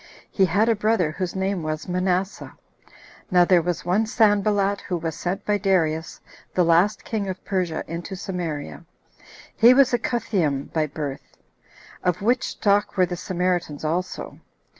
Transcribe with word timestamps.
He 0.31 0.45
had 0.45 0.67
a 0.67 0.75
brother, 0.75 1.11
whose 1.11 1.35
name 1.35 1.61
was 1.61 1.87
Manasseh. 1.87 2.57
Now 3.29 3.45
there 3.45 3.61
was 3.61 3.85
one 3.85 4.07
Sanballat, 4.07 4.81
who 4.81 4.97
was 4.97 5.13
sent 5.13 5.45
by 5.45 5.59
Darius, 5.59 6.19
the 6.55 6.63
last 6.65 7.03
king 7.05 7.29
[of 7.29 7.45
Persia], 7.45 7.83
into 7.85 8.15
Samaria. 8.15 8.83
He 9.55 9.75
was 9.75 9.93
a 9.93 9.99
Cutheam 9.99 10.71
by 10.73 10.87
birth; 10.87 11.37
of 12.03 12.23
which 12.23 12.45
stock 12.45 12.97
were 12.97 13.05
the 13.05 13.15
Samaritans 13.15 13.85
also. 13.85 14.39